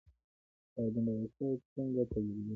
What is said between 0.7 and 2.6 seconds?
کاربن ډای اکساید څنګه تولیدیږي.